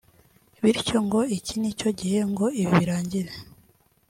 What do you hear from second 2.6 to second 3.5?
ibi birangire